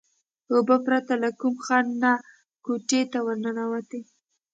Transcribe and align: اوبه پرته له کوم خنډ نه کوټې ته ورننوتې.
اوبه 0.53 0.75
پرته 0.85 1.13
له 1.23 1.29
کوم 1.39 1.55
خنډ 1.65 1.89
نه 2.03 2.11
کوټې 2.65 3.01
ته 3.11 3.17
ورننوتې. 3.25 4.01